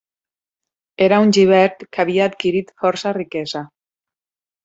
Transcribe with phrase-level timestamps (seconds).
[1.07, 3.65] Era un llibert que havia adquirit força riquesa.